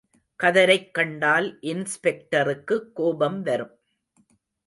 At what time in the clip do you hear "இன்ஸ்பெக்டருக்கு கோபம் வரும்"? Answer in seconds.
1.61-3.79